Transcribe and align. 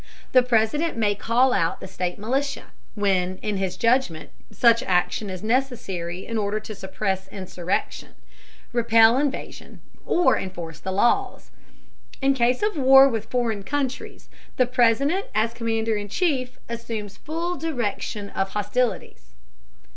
The 0.31 0.41
President 0.41 0.97
may 0.97 1.13
call 1.13 1.53
out 1.53 1.79
the 1.79 1.87
state 1.87 2.17
militia, 2.17 2.71
when 2.95 3.37
in 3.43 3.57
his 3.57 3.77
judgment 3.77 4.31
such 4.51 4.81
action 4.81 5.29
is 5.29 5.43
necessary 5.43 6.25
in 6.25 6.39
order 6.39 6.59
to 6.59 6.73
suppress 6.73 7.27
insurrection, 7.27 8.15
repel 8.73 9.19
invasion, 9.19 9.79
or 10.03 10.39
enforce 10.39 10.79
the 10.79 10.91
laws. 10.91 11.51
In 12.19 12.33
case 12.33 12.63
of 12.63 12.75
war 12.77 13.07
with 13.09 13.29
foreign 13.29 13.61
countries, 13.61 14.27
the 14.57 14.65
President 14.65 15.27
as 15.35 15.53
commander 15.53 15.95
in 15.95 16.09
chief 16.09 16.57
assumes 16.67 17.17
full 17.17 17.55
direction 17.55 18.31
of 18.31 18.53
hostilities. 18.53 19.35